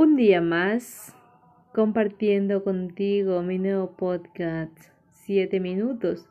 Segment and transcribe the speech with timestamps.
[0.00, 1.14] Un día más
[1.74, 4.74] compartiendo contigo mi nuevo podcast,
[5.10, 6.26] 7 minutos,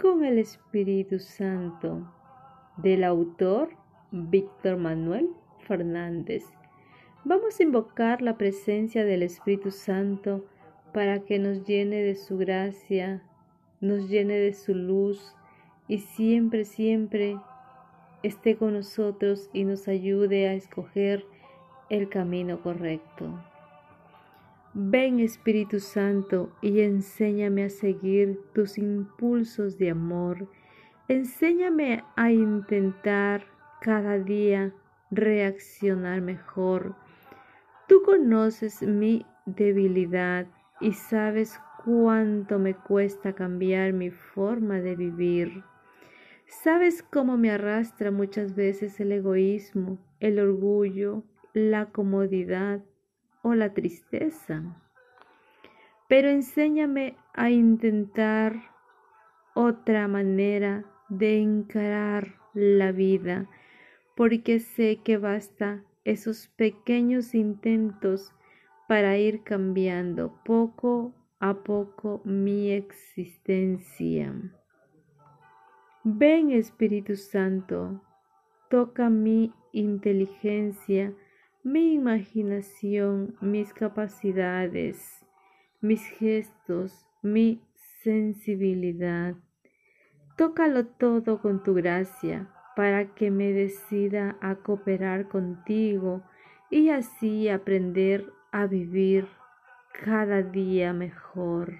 [0.00, 2.08] con el Espíritu Santo,
[2.76, 3.70] del autor
[4.12, 5.28] Víctor Manuel
[5.66, 6.44] Fernández.
[7.24, 10.46] Vamos a invocar la presencia del Espíritu Santo
[10.92, 13.24] para que nos llene de su gracia,
[13.80, 15.34] nos llene de su luz
[15.88, 17.40] y siempre, siempre
[18.22, 21.26] esté con nosotros y nos ayude a escoger
[21.88, 23.38] el camino correcto.
[24.72, 30.48] Ven Espíritu Santo y enséñame a seguir tus impulsos de amor.
[31.06, 33.46] Enséñame a intentar
[33.80, 34.74] cada día
[35.12, 36.96] reaccionar mejor.
[37.86, 40.46] Tú conoces mi debilidad
[40.80, 45.62] y sabes cuánto me cuesta cambiar mi forma de vivir.
[46.46, 51.22] Sabes cómo me arrastra muchas veces el egoísmo, el orgullo,
[51.54, 52.84] la comodidad
[53.42, 54.62] o la tristeza.
[56.08, 58.54] Pero enséñame a intentar
[59.54, 63.48] otra manera de encarar la vida,
[64.16, 68.32] porque sé que basta esos pequeños intentos
[68.88, 74.34] para ir cambiando poco a poco mi existencia.
[76.02, 78.02] Ven Espíritu Santo,
[78.68, 81.14] toca mi inteligencia,
[81.64, 85.24] mi imaginación, mis capacidades,
[85.80, 87.62] mis gestos, mi
[88.02, 89.34] sensibilidad.
[90.36, 96.22] Tócalo todo con tu gracia para que me decida a cooperar contigo
[96.70, 99.26] y así aprender a vivir
[100.04, 101.78] cada día mejor.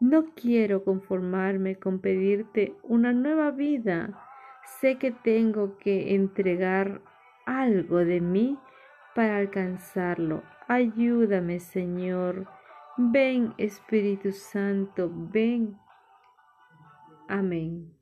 [0.00, 4.26] No quiero conformarme con pedirte una nueva vida.
[4.80, 7.00] Sé que tengo que entregar
[7.46, 8.58] algo de mí
[9.14, 10.42] para alcanzarlo.
[10.68, 12.46] Ayúdame, Señor.
[12.96, 15.76] Ven, Espíritu Santo, ven.
[17.28, 17.92] Amén.